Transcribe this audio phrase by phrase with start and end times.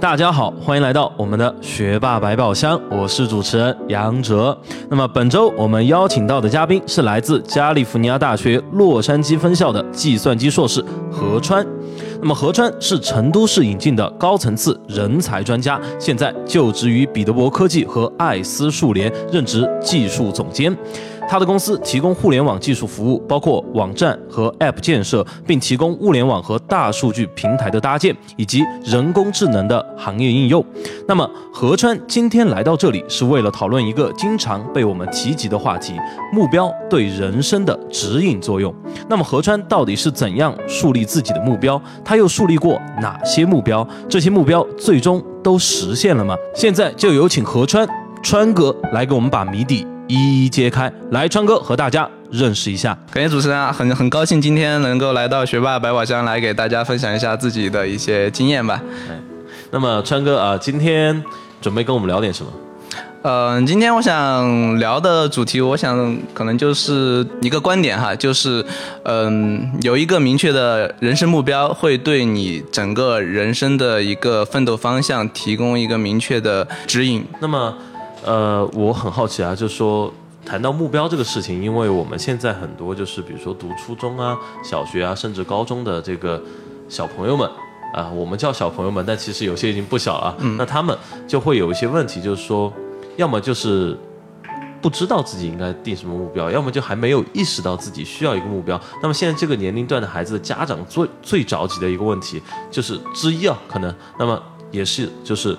[0.00, 4.56] 大家好，欢迎来到我们的学霸百宝箱，我是主持人杨哲。
[4.88, 11.66] 那么本周我们邀请到的嘉宾是来自加利福尼亚大学洛杉矶分校的计算机硕士何川。
[12.20, 20.76] 那么何川是成都市引进的高层次人才专家，现在就职于彼得博科技和艾思数联，任职技术总监。
[21.28, 30.64] 他的公司提供互联网技术服务，包括网站和 App 建设，并提供物联网和大数据平台的搭建，以及人工智能的行业应用。
[31.06, 35.92] 那么，何川今天来到这里，是为了讨论一个经常被我们提及的话题——
[36.32, 38.74] 目标对人生的指引作用。
[39.06, 41.80] 那么，何川到底是怎样树立自己的目标？
[42.02, 43.86] 他又树立过哪些目标？
[44.08, 46.34] 这些目标最终都实现了吗？
[46.54, 47.86] 现在就有请何川
[48.22, 49.86] 川哥来给我们把谜底。
[50.08, 52.96] 一一揭开，来川哥和大家认识一下。
[53.12, 58.82] 感谢主持人啊，很很高兴今天能够来到学霸百宝箱来给大家分享一下自己的一些经验吧。
[59.70, 61.22] 那么川哥啊，今天
[61.60, 62.50] 准备跟我们聊点什么？
[63.20, 68.64] 嗯，今天我想聊的主题，我想可能就是一个观点哈，就是
[69.02, 77.22] 嗯，有一个明确的人生目标，会对你整个人生的一个奋斗方向提供一个明确的指引。
[77.40, 77.76] 那么。
[78.24, 80.12] 呃，我很好奇啊，就是说
[80.44, 86.42] 谈到目标这个事情，因为我们现在很多就是比如说读初中啊、小学啊，甚至高中的这个
[86.88, 87.48] 小朋友们
[87.94, 90.36] 啊，我们叫小朋友们，但其实有些已经不小了。
[90.58, 90.96] 那他们
[91.26, 92.72] 就会有一些问题，就是说，
[93.16, 93.96] 要么就是
[94.82, 98.78] 不知道自己应该定什么目标，要么就还没有意识到自己需要一个目标。
[99.00, 105.56] 那么现在这个年龄段的孩子的家长最最着急的一个问题就是之一啊，可能那么也是就是。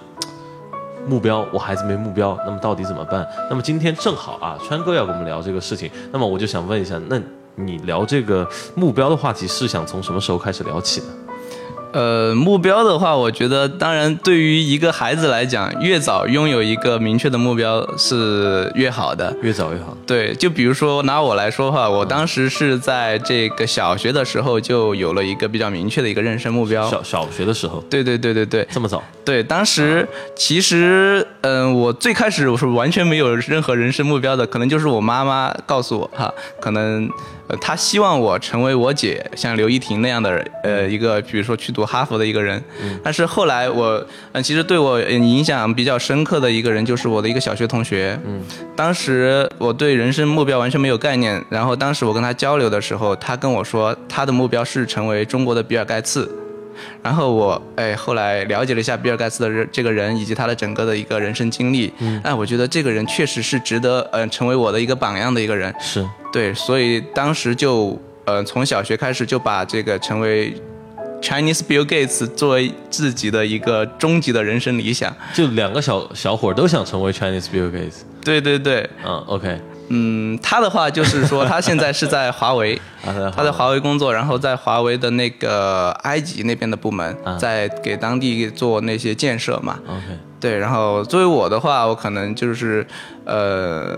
[1.08, 3.28] 目标，我孩子没目标，那么到底怎么办？
[3.50, 7.20] 那么今天正好啊，川哥要跟我们聊这个事情，那么我就想问一下，那
[7.56, 11.08] 你聊这个目标的话题是想从什么时候开始聊起呢？
[11.92, 19.98] 呃，目标的话，我觉得当然对于一个孩子来讲，越早拥有一个明确的目标是越好的，越早越好。
[20.06, 26.88] 对，就比如说拿我来说的话，我当时是在这个小学的时候就有了一个比较明确的一个人生目标。
[26.90, 27.84] 小小学的时候？
[27.90, 29.02] 对对对对对，这么早？
[29.26, 37.10] 对，当时其实嗯，我最开始我是完全没有任何人生目标的，可能就是我妈妈告诉我哈，可能。
[37.50, 42.64] 呃，他希望我成为我姐像刘亦婷那样的呃一个，比如说去读哈佛的一个人。
[43.04, 48.20] 但是后来我，嗯，其实对我影响比较深刻的一个人就是我的一个小学同学。
[48.26, 48.42] 嗯，
[48.76, 56.30] 当时我对人生目标完全没有概念，然后当时我跟他交流的时候，他跟我说他的目标是成为中国的比尔盖茨。
[57.04, 65.74] 然后我哎，后来了解了一下比尔盖茨的人这个人以及他的整个的一个人生经历，嗯哎，我觉得这个人确实是值得嗯成为我的一个榜样的一个人。
[65.80, 70.54] 是对，所以当时就呃从小学开始就把这个成为
[71.22, 75.16] Chinese Bill Gates 作为自己的一个终极的人生理想。
[75.34, 78.02] 就两个小小伙都想成为 Chinese Bill Gates。
[78.24, 79.60] 对对对，嗯，OK。
[79.90, 82.80] 嗯，他的话就是说，他现在是 在华为，
[83.36, 89.80] 他在华为工作，然后在华为的那个埃及那边的部门，在给当地做那些建设嘛。
[89.88, 90.04] OK，
[90.40, 92.86] 对，然后作为我的话，我可能就是，
[93.26, 93.98] 呃，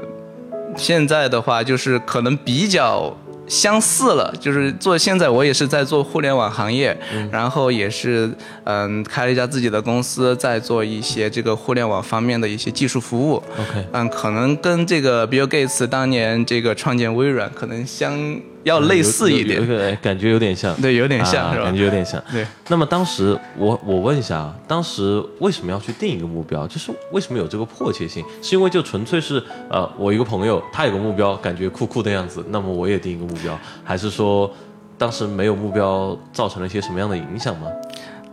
[0.75, 3.15] 现在的话就是可能比较。
[3.47, 6.97] 相似了，就是做现在我也是在做互联网行业，
[7.31, 8.29] 然后也是
[8.63, 13.43] 嗯开了一家自己的公司，在做一些这个互联网方面的一些技术服务。
[13.57, 18.39] OK，嗯，可能跟这个 Bill Gates 当年这个创建微软可能相。
[18.63, 22.21] 要类似一点，对感觉有点像，对，有点像，感觉有点像。
[22.31, 26.67] 对，那么当时我我问一下啊，当时为什么要去定一个目标？
[26.67, 28.23] 就是为什么有这个迫切性？
[28.41, 34.51] 是因为就纯粹是呃，我一个朋友他有个目标，感觉酷酷的样子，那么我也定一个目标，还是说
[34.97, 37.67] 当时没有目标造成了一些什么样的影响吗？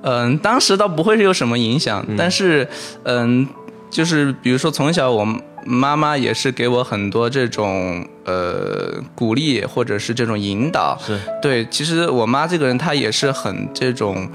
[0.03, 2.69] 嗯，当时倒不会是有什么影响，但是
[3.05, 3.49] 嗯，
[3.91, 5.27] 就是比如说从小我。
[5.69, 10.99] 妈妈也是给我很多这种呃鼓励，或者是这种引导。
[10.99, 14.29] 是对，其实我妈这个人她也是很这种，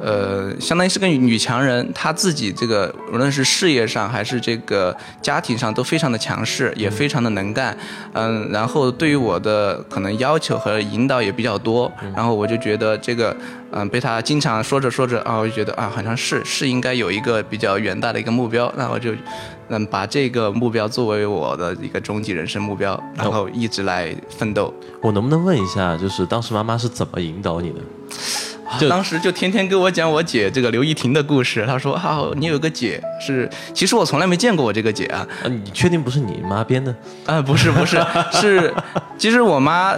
[0.00, 7.76] 呃，相当于是个女强人，她自己这个无论是事业上还是这个家庭上都非常的强势，也非常的能干，
[8.14, 13.36] 嗯，然后对于我的可能要求和引导也比较多，然后我就觉得这个，
[13.72, 19.12] 嗯，被她经常说着说着啊，我就觉得啊，好像是是应该有一个比较远大的一个目标，那我就，
[19.68, 24.72] 嗯，把这个目标作为我的一个终极人生目标，然后一直来奋斗。
[25.02, 27.80] 我能不能问一下，就是当时妈妈是怎么引导你的？
[28.78, 31.64] 就当时就天天跟我讲我姐这个刘亦婷的故事。
[31.66, 35.26] 她说：“啊，你有个姐是，其实我从来没见过我这个姐啊。
[35.42, 36.94] 啊，你确定不是你妈编的？
[37.26, 38.00] 啊，不是不是，
[38.32, 38.72] 是，
[39.18, 39.94] 其实我妈，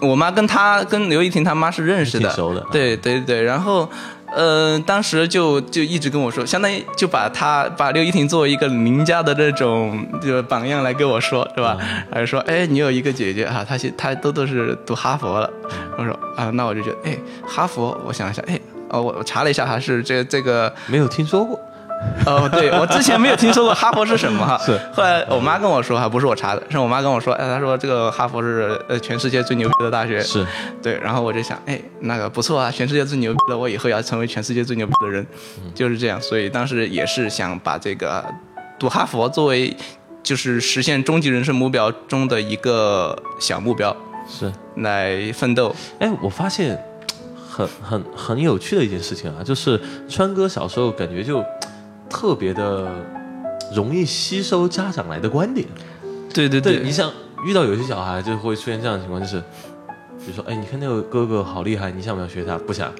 [0.00, 3.88] 我妈跟她跟刘亦婷她妈是认识的，挺熟的对对对，然后。
[4.34, 11.78] 呃，当时就就一直跟我说，相当于就把他把刘亦婷作为一个邻家的这种就榜样来跟我说，是吧？
[12.10, 15.48] 还是说，哎，你有一个姐姐啊，她现她都都是读哈佛了。
[15.96, 21.58] 我说啊，那我就觉得，哎，哈佛，我想一下，哎，哦，我我查了一下，还是这这个没有听说过。
[22.26, 30.46] 哦，对我之前没有听说过哈佛是什么哈，是后来我妈跟我说哈，不是我查的，是我妈跟我说，哎，她说这个哈佛是呃全世界最牛逼的大学，是
[30.82, 35.26] 对，然后我就想，哎，那个不错啊，全世界最牛逼的，我以后要成为全世界最牛逼的人，
[35.74, 38.24] 就是这样，所以当时也是想把这个
[38.78, 39.74] 读哈佛作为
[40.22, 43.94] 就是实现终极人生目标中的一个小目标，
[44.28, 45.74] 是来奋斗。
[45.98, 46.78] 哎，我发现
[47.48, 51.42] 很很很有趣的一件事情啊，就是川哥小时候感觉就。
[52.08, 52.88] 特别的
[53.74, 55.66] 容易吸收家长来的观点，
[56.32, 57.10] 对对对，你像
[57.44, 59.40] 遇到有些小孩就会出现这样的情况，就是
[60.24, 62.56] 比如说，哎，你看那个哥哥好厉害，你想不想学他？
[62.58, 62.90] 不想，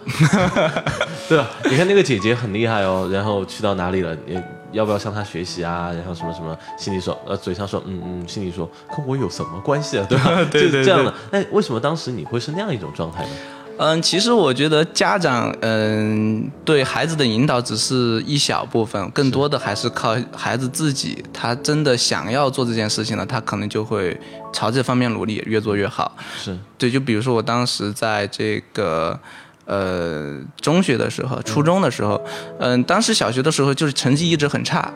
[1.28, 1.48] 对吧？
[1.70, 4.14] 你看那个姐姐很厉害哦，然后去到哪里了？
[4.26, 4.40] 你
[4.72, 5.92] 要不要向他学习啊？
[5.92, 10.06] 然后什么什么，心里说，呃，嘴上说，嗯嗯，心里说，跟我有什么关系啊？
[10.08, 10.44] 对吧？
[10.50, 11.14] 对 对，这样的。
[11.30, 13.30] 那为什么当时你会是那样一种状态呢？
[13.76, 21.24] 嗯，其实我觉得家长嗯对孩子的引导只是一小部分，更多的还是靠孩子自己。
[21.32, 24.16] 他真的想要做这件事情了，他可能就会
[24.52, 26.16] 朝这方面努力，越做越好。
[26.38, 29.18] 是对，就比如说我当时在这个
[29.64, 32.22] 呃中学的时候，初中的时候，
[32.60, 34.92] 嗯，当时小学的时候就是成绩一直很差，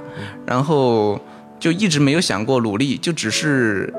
[0.46, 1.20] 然后
[1.58, 3.92] 就一直没有想过努力，就只是。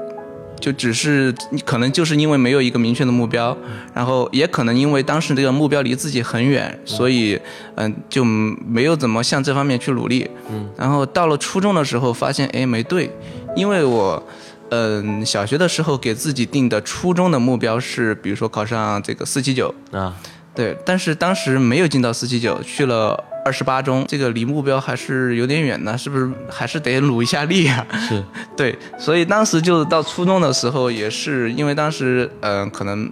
[0.59, 3.55] 就只是你可能就是因为没有一个明确的目标，
[3.93, 7.39] 然后也可能因为当时这个目标离自己很远，所以
[7.75, 10.29] 嗯就没有怎么向这方面去努力。
[10.51, 13.09] 嗯，然后到了初中的时候发现哎没对，
[13.55, 14.21] 因为我
[14.69, 20.15] 嗯小学的时候给自己定的初中的目标是比如说考上这个四七九啊，
[20.53, 23.23] 对，但是当时没有进到四七九，去了。
[23.49, 26.31] 二十八中，这个离目标还是有点远呢，是不是？
[26.47, 27.83] 还是得努一下力啊？
[28.07, 28.23] 是，
[28.55, 33.11] 对，所以当时就到初中的时候，也是因为当时，嗯，可能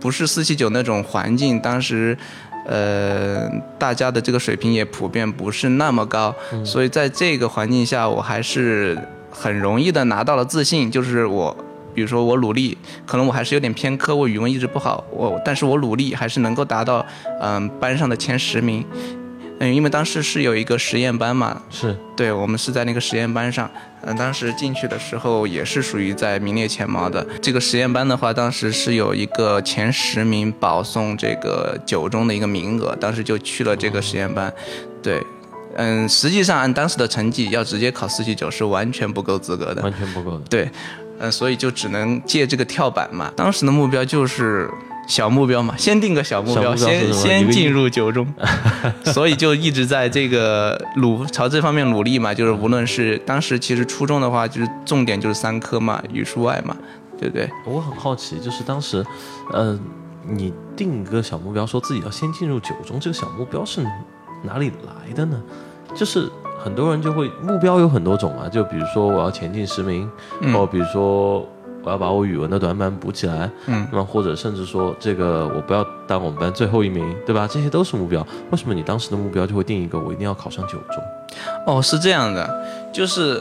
[0.00, 2.16] 不是四七九那种环境，当时，
[2.66, 3.46] 呃，
[3.78, 6.34] 大家的这个水平也普遍不是那么高，
[6.64, 8.96] 所以在这个环境下，我还是
[9.30, 11.54] 很容易的拿到了自信，就是我。
[11.94, 12.76] 比如说我努力，
[13.06, 17.02] 可能我还是有点偏科，我语文一直不好，我但是我努力还是能够达到，
[17.40, 18.84] 嗯，班上的前十名。
[19.58, 23.70] 嗯，因为当时是有一个实验班嘛，是对，我们是在那个实验班上，
[24.02, 27.26] 嗯，当时进去的时候也是属于在名列前茅的。
[27.40, 34.52] 这个实验班的话，当时是有一个前十名保送这个九中的一个名额，当时就去了这个实验班。
[35.02, 35.22] 对，
[35.76, 40.44] 嗯，实际上按当时的成绩，要直接考四七九是完全不够资格的，完全不够的。
[40.50, 40.70] 对，
[41.18, 43.32] 嗯，所以就只能借这个跳板嘛。
[43.34, 44.70] 当时的目标就是。
[45.06, 48.26] 小目标嘛，先定个小目标，先先进入九中，
[49.06, 52.34] 所以就一直在这个努朝这方面努力嘛。
[52.34, 56.76] 就是无论是当时其实初中的话，就是重点就是三科嘛，语数外嘛，
[57.18, 57.48] 对不对？
[57.64, 59.04] 我很好奇，就是当时，
[59.52, 59.78] 呃，
[60.28, 63.86] 你定一个小目标，说自己要先进入九中，这个小目标是
[64.42, 65.40] 哪里来的呢？
[65.94, 70.10] 就是很多人就会目标有很多种啊，就比如说我要前进十名，
[70.52, 71.48] 或比如说。
[71.86, 77.46] 我要把我语文的短板补起来，嗯，那么或者甚至说这个我不要当我们班最后一名，对吧？
[77.48, 78.26] 这些都是目标。
[78.50, 81.02] 为什么你当时的目标就会定一个我一定要考上九中？
[81.64, 83.40] 哦，是这样的，就是。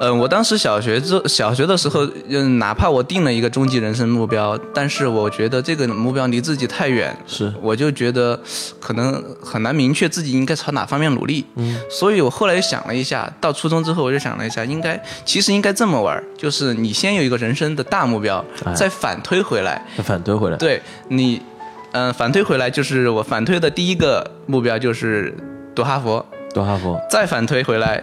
[0.00, 8.38] 嗯，我当时小学这小学的时候，嗯，哪怕我定了一个终极人生目标，但是我觉得这个目标离自己太远，是，我就觉得
[8.78, 11.44] 可能很难明确自己应该朝哪方面努力。
[11.56, 18.44] 嗯，所以我后来想了一下，到初中之后我就想了一下，应该其实应该这么玩，就是你先有一个人生的大目标，
[18.76, 21.42] 再反推回来，反推回来，对你，
[21.90, 25.34] 嗯，反推回来就是我反推的第一个目标就是
[25.74, 26.24] 读哈佛，
[26.54, 28.00] 读哈佛，再反推回来。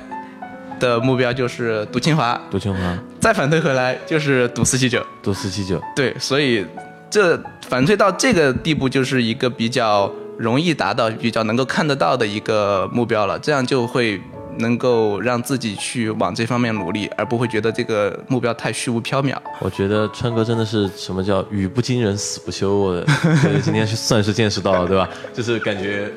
[0.79, 5.81] 的目标就是读清华，读清华，再反推回来就是读四七九，读四七九。
[5.95, 6.65] 对，所以
[7.09, 14.19] 这反推到这个地步就是一个比较容易达到、比较能够看得到的一个目标了，这样就会
[14.57, 19.35] 能够让自己去往这方面努力，而不会觉得这个目标太虚无缥缈。
[19.59, 23.05] 我觉得川哥真的是什么叫语不惊人死不休，我觉
[23.51, 25.09] 得 今天是算是见识到了，对吧？
[25.33, 26.11] 就是感觉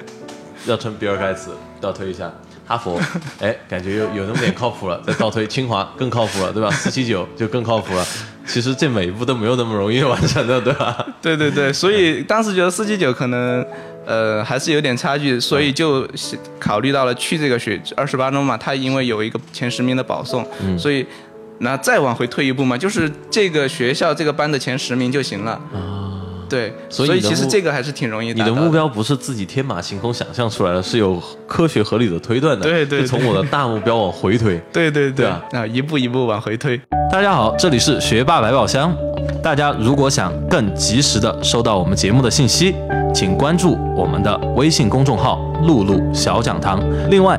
[0.66, 1.50] 要成比尔盖茨，
[1.80, 2.32] 倒推一下。
[2.68, 3.00] 哈佛，
[3.40, 6.70] 哎，感觉有有那么点靠谱了，再倒推清华更靠谱了，对吧？
[6.70, 8.06] 四七九就更靠谱了。
[8.46, 11.04] 其实这每一步都没有那么容易完成的，对吧？
[11.22, 13.64] 对对对，所以当时觉得四七九可能，
[14.06, 16.06] 呃，还是有点差距，所以就
[16.58, 20.46] 考虑到了去这个学二十八中嘛，他因为有一个前十名的保送，
[20.78, 21.06] 所以
[21.58, 25.52] 那再往回退一步嘛，就是这个学校这个班的前十名就行了。
[25.74, 26.07] 啊。
[26.48, 28.42] 对，所以其实这个还是挺容易的。
[28.42, 32.64] 你的目标不是自己天马行空想象出来的，是有科学合理的推断的。
[32.64, 34.60] 对对，从我的大目标往回推。
[34.72, 36.80] 对对对啊，一步一步往回推。
[37.12, 38.94] 大家好，这里是学霸百宝箱。
[39.42, 42.74] 大家如果想更及时的收到我们节目的信息，
[43.14, 46.82] 请关注我们的微信公众号“露露小讲堂”。
[47.10, 47.38] 另外。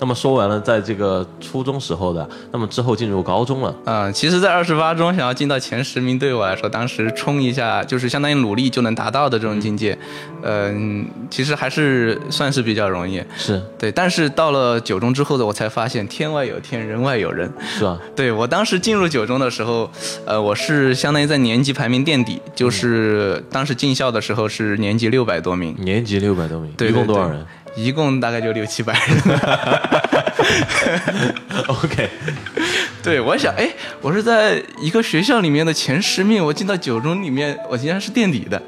[0.00, 3.74] 那么说完了，在这个初中时候的，那么之后进入高中了。
[3.84, 9.96] 嗯，其实，在二十八中想要进到前十名，对我来说，当时冲一下就是相当于努力就能达到的这种境界。
[10.42, 13.22] 嗯，其实还是算是比较容易。
[13.36, 17.52] 是对，但是到了九中之后的，我才发现天外有天，人外有人。
[17.60, 17.98] 是吧？
[18.16, 19.90] 对我当时进入九中的时候，
[20.24, 25.76] 呃，我是相当于在年级排名垫底，就是当时进校的时候是年级六百多名。
[25.78, 27.44] 年级六百多名，对，一共多少人？
[27.84, 29.40] 一共大概就六七百人。
[31.68, 32.08] OK，
[33.02, 33.70] 对，我想，哎，
[34.00, 38.60] 我是在一个学校里面的前十名，我进到九中里面，我竟然是垫底的，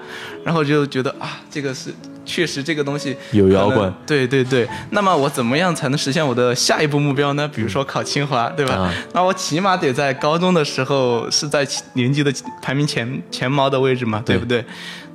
[0.45, 1.93] 然后就觉得啊，这个是
[2.25, 3.93] 确实这个东西有摇滚。
[4.07, 7.49] 对对对，那么我怎么样才能实现我的下一步目标呢？
[7.53, 8.93] 比如说考清华，对吧？
[9.13, 14.65] 那我起码得在高中的时候是在年级的排名前前茅的位置嘛，对不对？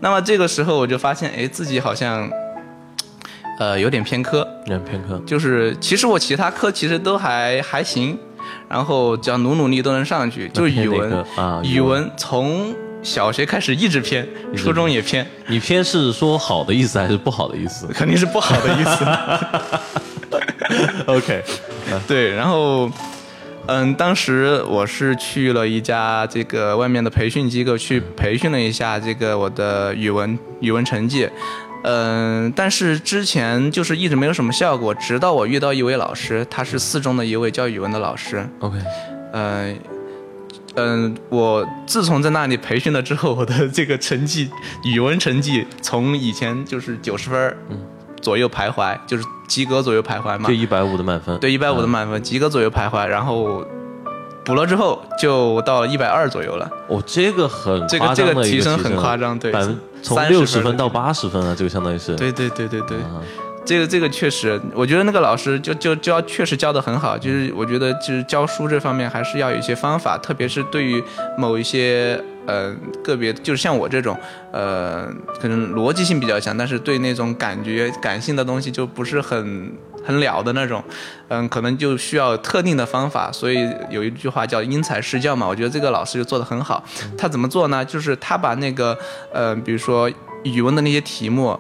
[0.02, 2.30] 那么这个时候我就发现，哎，自己好像。
[3.60, 8.18] 呃，有点偏科，有点偏科，就是其实我其他科其实都还还行，
[8.70, 10.48] 然后只要努努力都能上去。
[10.50, 15.26] 就语文啊，语文从小学开始一直偏，初中也偏。
[15.48, 17.88] 你偏是说好的意思还是不好的意思？
[17.96, 19.06] 肯定是不好的意思。
[21.08, 21.44] OK，
[22.08, 22.92] 对，然后
[23.66, 31.28] 嗯，当时我是去了一家这个外面的培训机构去培训了一下这个我的语文语文成绩。
[31.84, 38.48] 嗯，但是之前就是一直没有什么效果，直到我遇到一位老师，他是四中的一位教语文的老师。
[38.60, 38.78] OK，
[39.34, 39.80] 嗯
[40.76, 44.50] 嗯，我自从在那里培训了之后，我的这个成绩，
[44.84, 47.58] 语文成绩从以前就是九十分
[48.22, 50.48] 左右徘徊，就是及格左右徘徊嘛。
[50.48, 51.40] 就一百五的满分。
[51.40, 53.66] 对，一百五的满分，及格左右徘徊，然后。
[54.48, 56.72] 补了之后就到一百二左右了。
[56.88, 59.52] 哦，这个很这个这个提升很夸张，对，
[60.02, 62.16] 从六十分到八十分啊，这个相当于是。
[62.16, 62.98] 对对对对对，
[63.66, 71.04] 这个这个确实，我觉得那个老师就就教确实教的很好，就是我觉得就是教书这方面还是要有一些方法，特别是对于
[71.38, 72.74] 某一些呃
[73.04, 74.18] 个别，就是像我这种
[74.54, 75.10] 呃
[75.42, 79.74] 可能逻辑性比较强，但是对那种感觉感性的东西就不是很。
[80.08, 80.82] 很了的那种，
[81.28, 85.46] 嗯，可能就需要特定的方法，所以有一句话叫因材施教嘛。
[85.46, 86.82] 我觉得这个老师就做的很好。
[87.18, 87.84] 他怎么做呢？
[87.84, 88.98] 就是他把那个，
[89.34, 90.10] 呃，比如说
[90.44, 91.60] 语文的那些题目，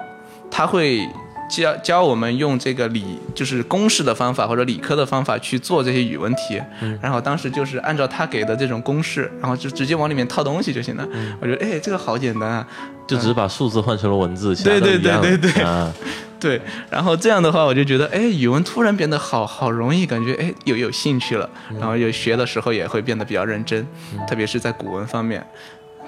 [0.49, 1.05] 他会
[1.49, 6.61] 教教我们用这个理，就是公式的方法或者理科的方法去做这些语文题。
[7.01, 11.05] 然后当时就是按照他给的这种公式，然后就直接往里面套东西就行了。
[11.41, 12.67] 我觉得，哎，这个好简单啊，
[13.05, 15.91] 就只是把数字换成了文字，对对对对对啊。
[16.39, 23.85] 对，然后这样的话，我就觉得，哎，语文突然变得好好容易，感觉哎有有兴趣了，然后又学的时候也会变得比较认真，
[24.27, 25.45] 特别是在古文方面，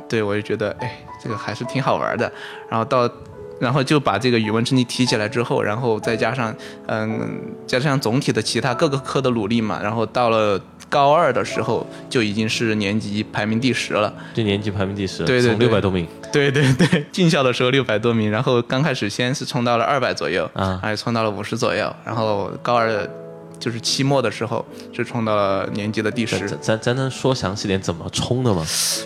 [0.08, 2.32] 对我就觉得，哎，这个还是挺好玩的。
[2.70, 3.10] 然后到，
[3.60, 6.54] 然后就把这个语文成绩提起来之后，然后再加上，
[6.88, 10.62] 嗯，加上总体的其他各个科的努力嘛，然后到了。
[10.90, 23.08] 高二的时候就已经是年级排名第十了，就年级排名第十，对对，六百多名，对对对，进校的时候六百多名，然后刚开始先是冲到了二百左右，啊，还冲到了五十左右，然后高二
[23.60, 26.50] 就是期末的时候是冲到了年级的第十。
[26.62, 28.66] 咱咱能说详细点怎么冲的吗？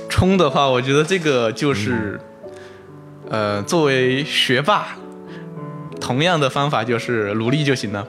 [0.09, 2.19] 冲的话，我觉得这个就是，
[3.29, 4.95] 呃，作为学霸。
[6.01, 8.05] 同样的方法就是努力就行了，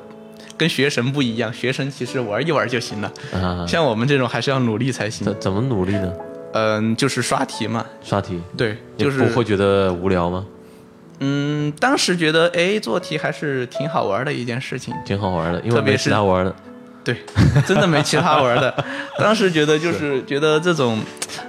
[0.57, 5.25] 跟学神不一样，学神其实玩一玩就行了，啊，像我们这种还是要努力才行。
[5.25, 6.13] 怎怎么努力呢？
[6.53, 10.47] 嗯，就是刷题嘛，刷题，对，就是不会觉得无聊吗？
[11.21, 14.95] 嗯，当时觉得哎，做题还是挺好玩的一件事情。
[15.05, 16.55] 挺好玩的，因为没特别是其他玩的。
[17.05, 17.15] 对，
[17.67, 18.75] 真的没其他玩的。
[19.19, 20.99] 当时觉得就是觉得这种，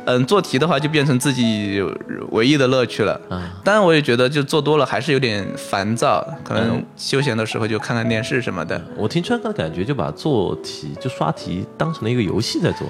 [0.06, 1.82] 嗯，做题的话就变成自己
[2.32, 3.14] 唯一的乐趣了。
[3.30, 8.80] 啊当然，我也觉得就做多了还是有点烦躁，可能嗯休闲的时候就看看电视什么的。
[8.98, 12.88] 我听川哥的感觉，就把做题就刷题当成了一个游戏在做，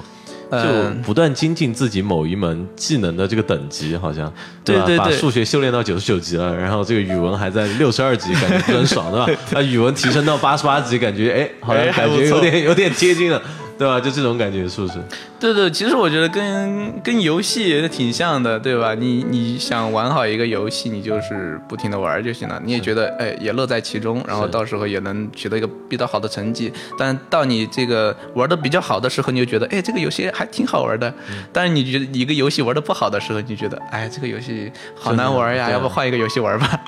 [0.51, 4.33] 就嗯不断精进自己某一门技能的这个等级，好像吧？
[4.63, 9.41] 对对对把数学修炼到九十九级了，然后这个语文还在六十二级，感觉很爽，对吧？
[9.51, 13.41] 把 语文提升到八十八级，感觉哎，好像感觉有点有点接近了，
[13.77, 13.99] 对吧？
[13.99, 14.93] 就这种感觉，是不是？
[15.39, 18.95] 对对，其实我觉得跟跟游戏也挺像的，对吧？
[18.95, 22.59] 你你想玩好一个游戏，你就是不停的玩就行了。
[22.63, 26.71] 你也觉得哎也乐在其中，然后到时候也能取得一个比较好的成绩。
[26.97, 31.09] 但到你这个玩的比较好的时候，你就觉得哎这个游戏还挺好玩的。
[31.29, 36.79] 嗯但是你觉得一个游戏玩的不好的时候，你就觉得哎这个游戏好难玩呀，要不换一个游戏玩吧？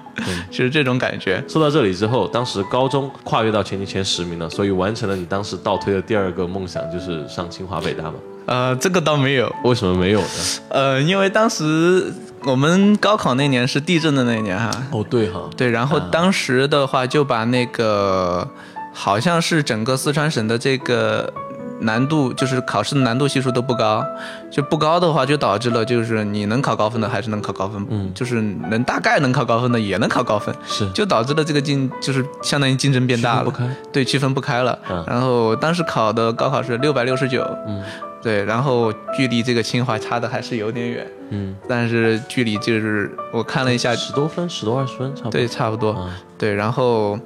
[0.49, 1.43] 就 是这种感觉。
[1.47, 8.13] 说到这里之后，当时高中跨越到全年前十名了，所以完成了你当时倒推的第二个梦想，就是上清华北大嘛？
[8.45, 10.27] 呃，这个倒没有，为什么没有呢？
[10.69, 12.13] 呃，因为当时
[12.45, 14.71] 我们高考那年是地震的那一年哈。
[14.91, 18.47] 哦，对哈，对，然后当时的话就把那个
[18.93, 21.33] 好像是整个四川省的这个
[21.81, 24.05] 难度，就是考试的难度系数都不高，
[24.49, 28.11] 就不高的话，就导致了就是你能考高分的还是能考高分，嗯。
[28.13, 30.89] 就是能大概能考高分的也能考高分，是。
[30.91, 33.53] 就导致了这个竞就是相当于竞争变大了，
[33.91, 34.77] 对，区分不开了。
[34.89, 35.03] 嗯。
[35.07, 37.83] 然后当时考的高考是六百六十九，嗯。
[38.19, 45.31] 对，然后距离这个清华差的还是有点远，嗯，但是距离就是我看了一下，十多分，十多二十分，差不多。
[45.31, 45.91] 对，差不多。
[45.91, 47.17] 啊对，然后，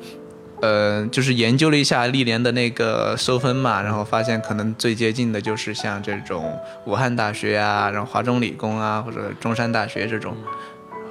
[0.62, 10.36] 呃，就是研究了一下历年的那个收分嘛，然后发现可能最接近的就是像这种武汉大学啊，然后华中理工啊，或者中山大学这种，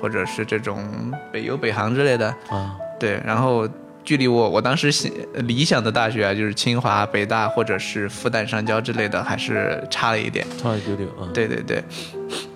[0.00, 2.28] 或者是这种北邮、北航之类的。
[2.48, 3.68] 啊，对，然后
[4.04, 5.10] 距离我我当时想
[5.46, 10.46] 理想的大学啊，就是清华、北大或者是复旦、上交之类的，还是差了一点。
[10.62, 11.28] 差一丢丢啊。
[11.34, 11.82] 对对对，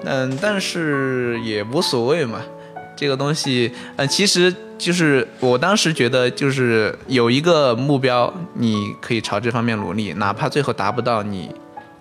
[0.04, 2.40] 嗯，但是也无所谓嘛，
[2.96, 11.50] 这个东西，嗯，其实就是我当时觉得，就是有一个目标，你可以朝这方面努力，哪怕最后达不到你，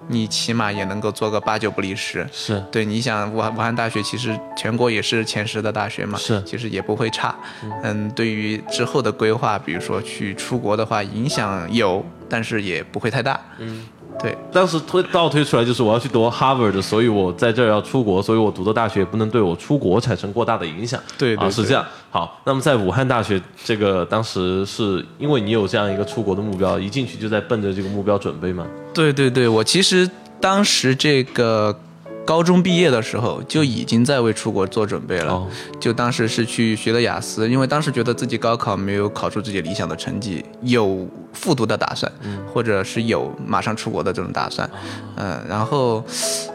[0.08, 2.28] 你起码也能够做个八九不离十。
[2.32, 7.36] 是对，你想武汉武汉大学其实全国也是前十的大学嘛，是其实也不会差。
[7.84, 13.40] 嗯，对于之后的规划，比如说去出国的话，影响有，但是也不会太大。
[13.60, 13.86] 嗯，
[14.20, 21.00] 对，当时推倒推出来就是我要去读 Harvard，所以我在这儿要出国，所以我读的大学不能对我出国产生过大的影响。
[21.00, 21.86] 啊，对对对是这样。
[22.10, 28.66] 好，那么在武汉大学这个当时是因为你有这样一个出国的目标，一进去就在奔着这个目标准备吗？
[28.94, 31.78] 对对对，我其实当时这个
[32.26, 35.34] 高中毕业的时候就已经在为出国做准备了。
[35.34, 35.48] 哦，
[35.80, 42.12] 就当时是去学的雅思，因为当时觉得自己高考没有考出自己理想的成绩，有复读的打算，
[42.54, 44.70] 或者是有马上出国的这种打算。
[45.16, 46.04] 嗯，然后，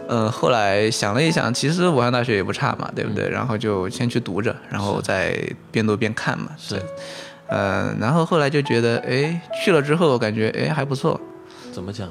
[0.08, 3.28] 呃，后来想了一想，其实武汉大学也不差嘛，对不对？
[3.28, 5.38] 然后就先去读着，然后再
[5.70, 6.48] 边读边看嘛。
[6.56, 6.82] 是对，
[7.48, 11.20] 呃，然后后来就觉得，哎，去了之后感觉哎还不错。
[11.72, 12.08] 怎么讲？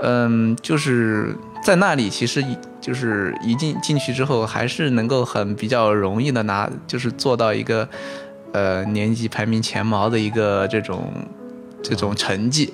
[0.00, 1.34] 嗯，就是
[1.64, 2.56] 在那里，其实一
[2.88, 7.86] 就是一进进去之后，还是能够很比较容易的拿，就是做到一个，
[8.54, 11.12] 呃，年级排名前茅的一个这种
[11.82, 12.72] 这种成绩。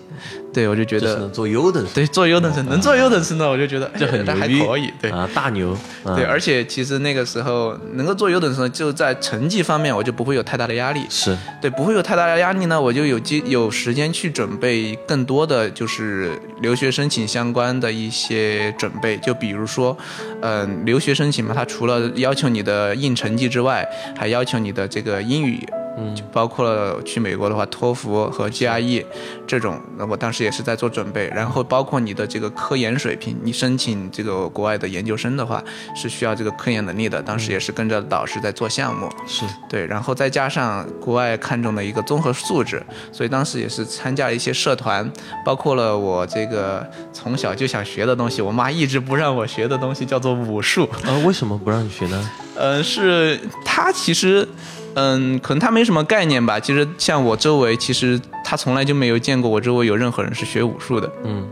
[0.52, 4.88] 对我就觉得，做优等生，对做优等生能做优等生呢，我就觉得这很牛逼，还可以。
[5.02, 5.76] 对，啊，大牛。
[6.04, 11.04] 啊对，而且其实那个时候能够做优等生，就在成绩方面我就不会有太大的压力。
[11.10, 19.96] 是对，不会有太大的压力呢，我就有机有时间去准备更多的就是留学申请相关的一些准备，就比如说，
[20.42, 23.84] 嗯、留学申请嘛，它除了要求你的硬成绩之外，
[24.16, 25.66] 还要求你的这个英语。
[25.96, 29.04] 嗯就包括了去美国的话，托福和 GRE
[29.46, 31.28] 这种，那我当时也是在做准备。
[31.34, 35.62] 然后包括你的这个科研水平，你申请这个国外的研究生的话，
[35.94, 37.22] 是需要这个科研能力的。
[37.22, 39.08] 当时也是跟着导师在做项目。
[39.26, 45.10] 是对，然后再加上国外看重的一个综合素质，所以当时也是参加了一些社团，
[45.44, 50.88] 包括了我这个从小就想学的东西，我妈一直不让我学的东西叫做武术。
[51.04, 52.30] 呃，为什么不让你学呢？
[52.56, 54.46] 呃，是她其实，
[54.94, 56.58] 嗯，可能他没什么概念吧。
[56.58, 61.10] 其实像我周围，其实他从来就没有见过我周围有任何人是学武术的。
[61.24, 61.46] 嗯，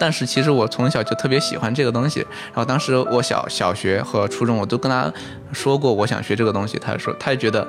[0.00, 2.20] 但是其实我从小就特别喜欢这个东西。
[2.20, 5.12] 然后当时我小小学和初中我都跟他
[5.52, 7.66] 说过我想学这个东西，他说他也觉得，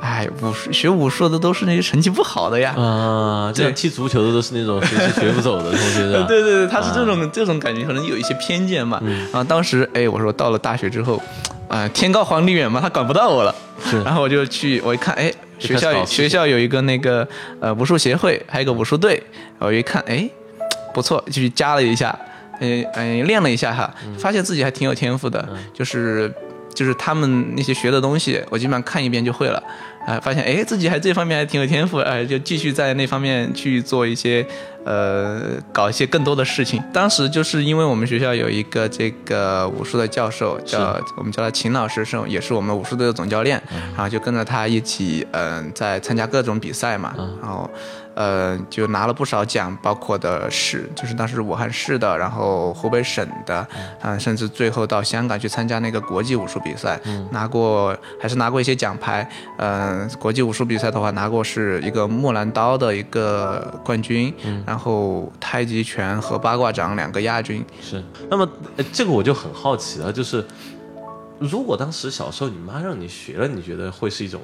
[0.00, 2.74] 哎，武术学武术的都是那些成绩不好的呀。
[2.76, 6.12] 啊，这样踢足球的都是那种学习学不走的 同学？
[6.28, 9.00] 对对对，他是这种、这种感觉，可能有一些偏见嘛。
[9.02, 11.20] 然后当时哎，我说到了大学之后，
[11.72, 13.54] 啊、天高皇帝远嘛，他管不到我了。
[13.82, 14.00] 是。
[14.04, 17.26] 然后我就去，我一看，哎，学校学校有一个那个
[17.60, 19.22] 呃武术协会，还有一个武术队，
[19.58, 20.28] 我一看，哎，
[20.92, 22.14] 不错，就去加了一下，
[22.60, 26.30] 呃呃练了一下哈，发现自己还挺有天赋的，就是
[26.74, 29.62] 就是他们那些学的东西，我基本上看一遍就会了。
[30.06, 34.44] 啊、发现哎，自己还这方面还挺有天赋，哎、就继续在那方面去做一些，
[34.84, 35.40] 呃，
[35.72, 36.82] 搞一些更多的事情。
[36.92, 43.62] 当时就是因为我们学校有一个这个武术的教授，叫我们叫他秦老师，是也是我们武术队的总教练，
[43.94, 47.70] 然后就跟着他一起，嗯、在参加各种比赛嘛，然后。
[48.14, 53.66] 呃，就拿了不少奖，包括的市，就是当时武汉市的，然后湖北省的，
[54.00, 59.28] 啊、甚至最后到香港去参加那个国际武术比赛，拿过还是拿过一些奖牌。
[59.58, 64.34] 呃，国际武术比赛的话，拿过是一个木兰刀的一个冠军，
[64.66, 67.64] 然后太极拳和八卦掌两个亚军。
[67.80, 68.02] 是。
[68.30, 70.44] 那么呃这个我就很好奇了，就是
[71.38, 74.40] 如果当时小时候你妈让你学了，你觉得会是一种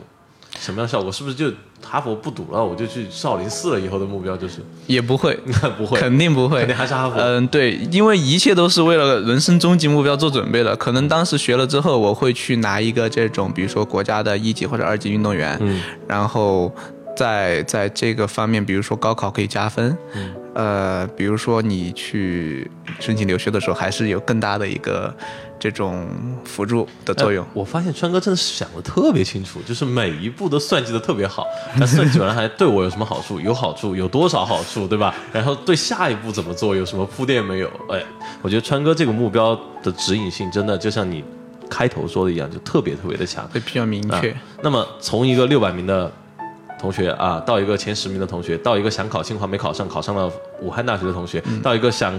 [0.61, 1.11] 什么样的效果？
[1.11, 1.51] 是不是就
[1.83, 3.81] 哈佛不读了，我就去少林寺了？
[3.81, 4.57] 以后的目标就是？
[4.87, 5.35] 也不会，
[5.79, 10.75] 不会，肯定不会，肯定还是哈佛嗯，对，因为一切都是为了人生终极目标做准备的。
[10.77, 16.73] 可能当时学了之后，我会去拿一个这种，比如说国家的一级或者二级运动员，嗯，然后
[17.17, 22.69] 在在这个方面，比如说高考可以加分，嗯，呃，比如说你去
[22.99, 25.15] 申请留学的时候，还是有更大的一个
[25.57, 26.09] 这种
[26.45, 27.49] 辅助的作用哎。
[27.55, 31.47] 我发现川哥真的是想的特别清楚，就是每一步都算计的特别好。
[31.77, 33.39] 那算计完还对我有什么好处？
[33.41, 35.15] 有好处，有多少好处，对吧？
[35.33, 37.71] 然后对下一步怎么做有什么铺垫没有？
[37.91, 38.03] 哎，
[38.43, 41.23] 我觉得川哥这个目标的指引性真的就像你
[41.71, 43.47] 开头说的一样，就特别特别的强。
[43.51, 44.33] 会比较明确。
[44.33, 46.13] 啊那么从一个六百名的
[46.79, 52.13] 同学啊，到一个前十名的同学，到一个想考清华没考上，考上了武汉大学的同学，嗯到一个想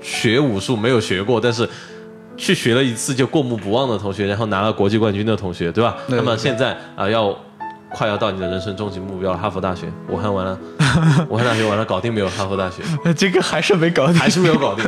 [0.00, 1.68] 学武术没有学过，但是
[2.36, 5.96] 去学了一次就过目不忘的同学，然后拿了国际冠军的同学，对吧？
[6.08, 7.36] 对那么现在啊、要。
[7.90, 10.58] 快要到你的人生终极目标了，哈佛大学，武汉完了，
[11.30, 12.28] 武汉大学完了，搞定没有？
[12.28, 12.82] 哈佛大学
[13.16, 14.84] 这个还是没搞定，还是没有搞定，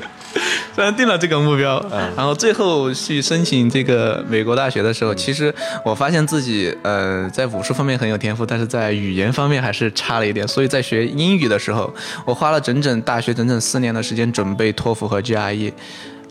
[0.74, 5.52] 虽然定了这个目标，嗯然后最后去申请这个美国大学的时候，其实
[5.85, 10.46] 我发现自己呃在武术方面很有天赋，但是在语言方面还是差了一点。
[10.46, 11.92] 所以在学英语的时候，
[12.24, 15.72] 我花了整整大学整整四年的时间准备托福和 GRE。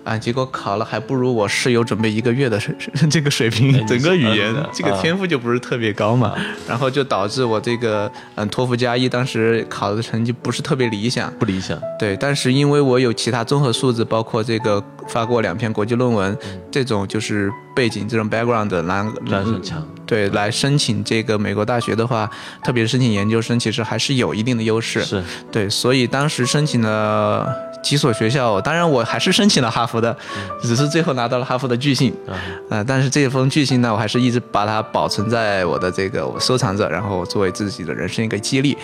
[0.09, 2.75] 啊，结果考了还不如我室友准备一个月的水
[3.11, 4.99] 这个水平整个语言这个啊。
[4.99, 6.33] 天赋就不是特别高嘛，
[6.67, 11.79] 然后就导致我这个嗯托福加一当时考的成绩不是特别理想，不理想。
[11.99, 16.37] 对，但是因为我有其他综合素质，包括这个发过两篇国际论文，
[16.71, 22.29] 这种就是背景这种 background 来战胜强，对来申请这个美国大学的话，
[22.63, 25.01] 特别是申请研究生，其实还是有一定的优势。
[25.01, 27.47] 是对，所以当时申请了
[27.83, 30.15] 几所学校，当然我还是申请了哈佛的，
[30.61, 32.13] 只是最后拿到了哈佛的拒信。
[32.27, 32.35] 啊，
[32.69, 38.77] 呃，但是这封拒信呢，我还是一直把它保存在我的这个我收藏着，然后作为自己的人生一个激励。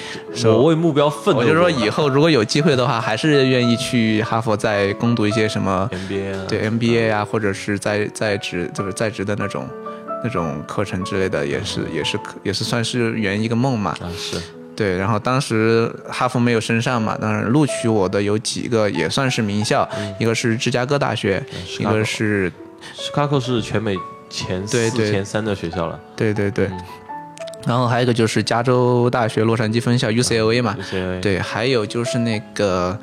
[0.46, 1.42] 我为目标奋斗。
[1.42, 9.68] 我就说以后如果有机会的话，还是愿意去哈佛再攻读一些什么 MBA 啊，对 MBA 啊，或者是在在职就是在职的那种
[10.24, 13.92] 那种课程之类的，也是也是可也是算是圆一个梦嘛。
[14.02, 14.40] 啊是。
[14.76, 19.88] 对，然后当时哈佛没有升上嘛，当然录取我的有几个也算是名校，
[20.20, 21.42] 一个是芝加哥大学，
[21.80, 22.52] 一个是
[22.98, 23.96] Chicago 是全美
[24.30, 25.98] 前四对对前三的学校了。
[26.14, 26.70] 对对对，
[27.66, 33.00] 然后还有一个就是加州大学洛杉矶分校 UCLA 嘛，UCLA 对，还有就是那个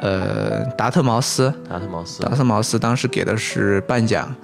[0.00, 4.34] 呃达特茅斯，达特茅斯达特茅斯当时给的是半奖，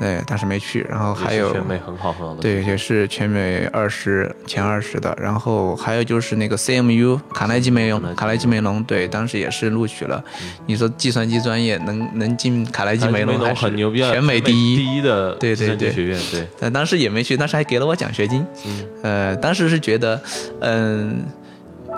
[0.00, 0.84] 对，但是没去。
[0.90, 2.40] 然后还有全美很好很好的。
[2.40, 5.16] 对，也是全美二十前二十的。
[5.20, 10.22] 然后还有就是那个 CMU 卡耐基梅隆，卡耐基梅隆，对，当时也是录取了。
[10.66, 14.76] 你说计算机专业能能进卡耐基卡梅梅隆还是很牛逼啊，全美第一。
[14.76, 18.44] 第一的对对对学院，对，但当时也没去，当时还给了我奖学金。
[18.66, 20.20] 嗯呃，当时是觉得，
[20.60, 21.24] 嗯。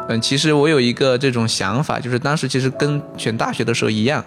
[0.08, 4.24] 嗯，其实我有一个这种想法，就是当时其实跟选大学的时候一样，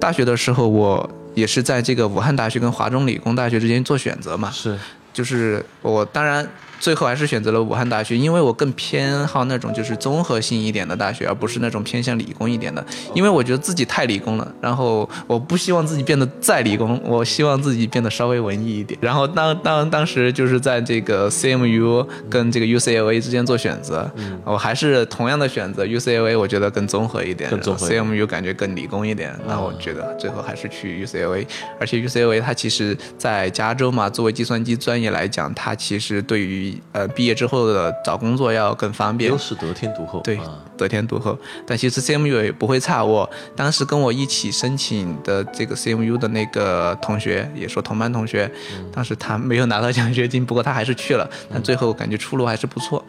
[0.00, 4.76] 大学的时候我也是在这个武汉大学跟华中理工大学之间做选择嘛，是。
[5.12, 6.46] 就是我当然
[6.78, 12.84] 最后还是选择了武汉大学，因为我更偏好那种就是综合性一点的大学，而不是那种偏向理工一点的。
[13.14, 18.98] 因为我觉得自己太理工了，然后我不希望自己变得再理工，我希望自己变得稍微文艺一点。
[19.02, 24.10] 然后当当当时就是在这个 CMU 跟这个 UCLA 之间做选择，
[24.44, 29.34] 我还是同样的选择 UCLA，我觉得更综合一点更综合一点，CMU 感觉更理工一点。
[29.46, 31.46] 那我觉得最后还是去 UCLA，
[31.80, 39.38] 而且 UCLA 它其实在加州嘛，作为计算机专业来讲，它其实对于呃毕业之后的找工作要更方便优。
[39.38, 40.20] 势得天独厚。
[40.20, 43.04] 对啊，得天独厚，但其实 CMU 也不会差。
[43.04, 48.50] 我当时跟我一起申请的这个 CMU 的那个同学，也说同班同学，
[48.92, 53.04] 当时他没有拿到奖学金，不过他还是去了，但最后感觉出路还是不错，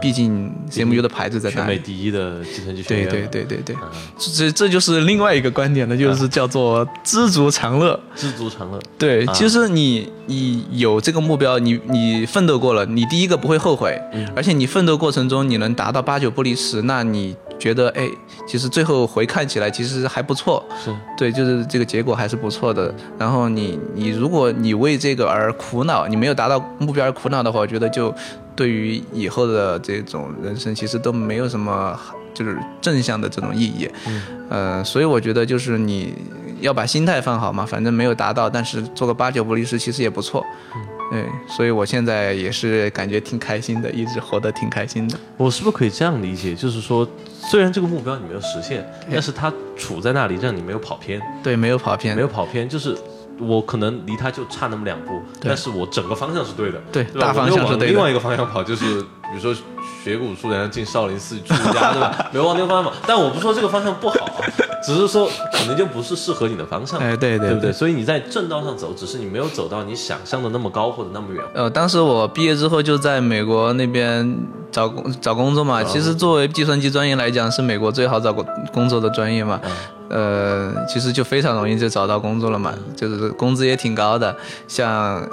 [0.00, 1.78] 毕竟 CMU 的牌子在那全美。
[1.78, 3.08] 第一的计算机学对院。
[3.10, 3.76] 对对对对，
[4.18, 7.98] 这这就是另外一个观点了，就是叫做知足常乐。
[8.14, 8.78] 知足常乐。
[8.98, 14.00] 对，啊其实你你有这个目标，你你奋斗过了，你第一个不会后悔，
[14.34, 18.08] 而且你奋斗过程中你能达到八九不离十，那你觉得哎，
[18.46, 22.94] 其实最后回看起来其实还不错，是对，就是这个结果还是不错的。
[23.18, 28.14] 然后你你如果你为这个而苦恼，你没有达到目标而苦恼的话，我觉得就
[28.60, 31.98] 对于以后的这种人生其实都没有什么
[32.34, 33.88] 就是正向的这种意义。
[34.06, 36.12] 嗯，呃，所以我觉得就是你
[36.60, 40.44] 要把心态放好嘛，反正没有达到，但是做个八九不离十其实也不错。
[40.74, 45.18] 嗯对，所以我现在也是感觉挺开心的，一直活得挺开心的。
[45.38, 46.54] 我是不是可以这样理解？
[46.54, 47.08] 就是说，
[47.50, 52.94] 虽然这个目标你没有实现，但是它处在那里，让你没有跑偏，对，没有跑偏，没有跑偏，就是。
[53.40, 57.28] 我可能离他就差那么两步，但是我整个方向是对的，对对吧？
[57.28, 59.54] 大方向是对的我没有往另外一个方向跑，就是比如说
[60.02, 62.26] 学武术，然后进少林寺出家，对吧？
[62.32, 64.40] 没有往那个方向跑，但我不说这个方向不好啊，
[64.82, 67.70] 只是说可能就不是适合你的方向，哎对对对不对？
[67.70, 71.44] 对所以你在正道上走，只是你没有走到你想象的那么高或者那么远。
[71.54, 74.38] 呃，当时我毕业之后就在美国那边
[74.72, 75.84] 找工找工作嘛。
[75.84, 79.60] 其实作为计算机专业来讲，是美国最好找工工作的专业嘛。
[80.08, 84.34] 呃，其实就非常容易就找到工作了嘛，就是工资也挺高的，
[84.66, 85.28] 像。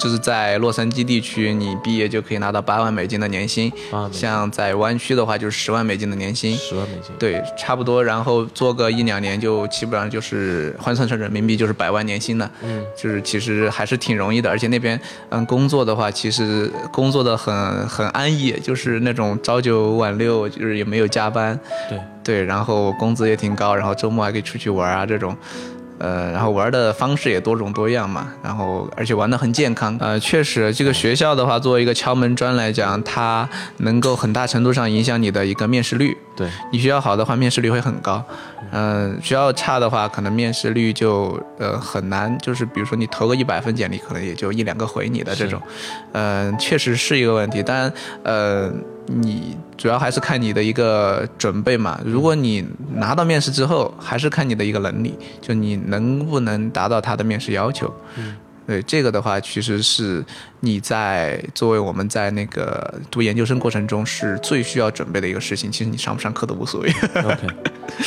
[0.00, 4.20] 就是在洛杉矶地区，你毕业就可以拿到八万美金的年薪八万美，金。
[4.22, 21.58] 像在湾区的话就是十万美金的年薪，十万美金，对，差不多，然后做个一两年就基本上就是换算成人民币就是百万年薪了，嗯，就是其实还是挺容易的，而且那边嗯工作的话，其实工作的很很安逸，就是那种朝九晚六，就是也没有加班，
[21.88, 21.98] 对。
[22.22, 25.34] 对，然后工资也挺高，然后周末还可以出去玩啊这种。
[26.00, 29.94] 呃，然后玩的方式也多种多样嘛，然后而且玩的很健康。
[30.00, 36.16] 呃，确实，这个学校的话，作为一个敲门砖来讲，它能够很大程度上影响你的一个面试率。
[36.34, 38.24] 对，你学校好的话，面试率会很高。
[38.72, 45.60] 嗯、学校差的话，可能面试率就呃很难，就是比如说你投个一百分简历，可能也就一两个回你的这种。
[46.12, 47.62] 嗯、确实是一个问题。
[47.62, 48.72] 但，呃，
[49.12, 52.00] 你主要还是看你的一个准备嘛。
[52.04, 57.92] 如果你拿到面试之后，还是看你的一个能力，就你能不能达到他的面试要求。
[58.70, 60.24] 对这个的话，其实是
[60.60, 65.72] 你在作为我们在那个读研究生过程中是最需要准备的一个事情。
[65.72, 66.88] 其实你上不上课都无所谓。
[67.16, 67.48] OK，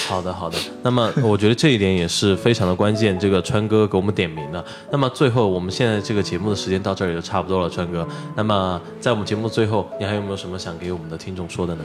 [0.07, 0.57] 好的好的。
[0.81, 4.63] 那么我觉得这一点也是非常的关键，这个川哥给我们点名了。
[4.89, 8.07] 那么最后我们现在这个节目的时间到这里就差不多了，川哥。
[8.37, 11.83] 那么在我们节目最后，你还有没有什么想给我们的听众说的呢？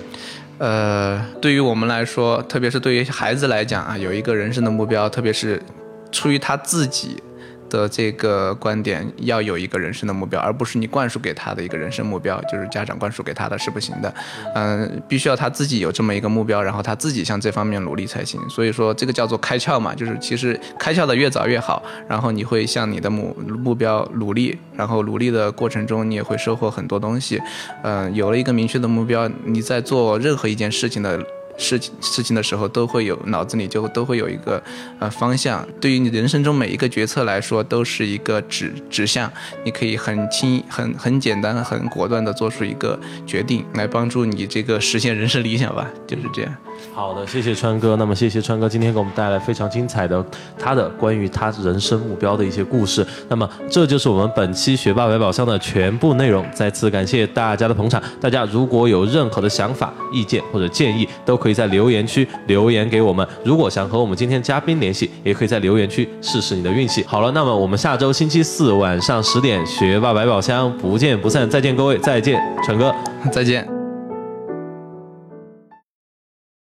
[0.58, 5.60] 呃，对于我们来说，特别是对于孩子来讲啊，有一个人生的目标，特别是
[6.12, 7.20] 出于他自己
[7.68, 14.12] 的这个观点，要有一个人生的目标，而不是你灌输给他的一个人生目标，就是家长灌输给他的是不行的。
[14.54, 18.40] 嗯、必须要他自己有这么一个目标，然后他自己向这方面努力才行。
[18.48, 27.40] 所以说，这个叫做开窍嘛，就是其实开窍的越早越好，然后你会向你的目目标努力，然后努力的过程中，你也会收获很多东西。
[27.82, 31.18] 嗯、有了一个明确的目标，你在做任何一件事情的
[31.58, 34.62] 事情事情的时候，都会有脑子里就都会有一个
[35.00, 35.66] 呃方向。
[35.80, 39.30] 对于你人生中每一个决策来说，都是一个指指向，
[39.64, 46.56] 你可以很轻、很很简单、很果断的做出一个决定，来帮助你这个实现人生理想吧，就是这样。
[46.94, 47.96] 好的，谢谢川哥。
[47.96, 50.24] 那么谢谢川哥今天给我们带来非常精彩的
[50.58, 53.06] 他的关于他人生目标的一些故事。
[53.28, 56.44] 那么这就是我们本期学霸百宝箱的全部内容。
[56.52, 58.02] 再次感谢大家的捧场。
[58.20, 63.26] 大家如果有任何的想法、意见或者建议，都可以在留言区留言给我们。
[63.44, 67.04] 如果想和我们今天嘉宾联系，也可以在留言区试试你的运气。
[67.06, 71.48] 好了，那么我们下周星期四晚上十点学霸百宝箱不见不散。
[71.48, 72.92] 再见各位，再见川哥。
[73.32, 73.77] 再见。